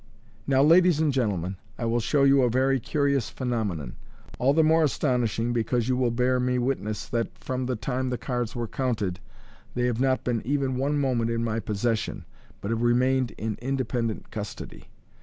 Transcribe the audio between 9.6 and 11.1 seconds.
they have not been even one